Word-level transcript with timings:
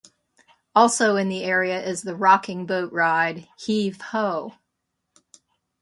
Also 0.73 1.15
in 1.15 1.29
the 1.29 1.43
area 1.43 1.79
is 1.79 2.01
the 2.01 2.15
rocking 2.15 2.65
boat 2.65 2.91
ride, 2.91 3.47
"Heave 3.59 4.01
Ho". 4.01 4.55